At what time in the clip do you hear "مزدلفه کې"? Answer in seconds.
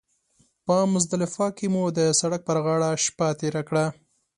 0.93-1.67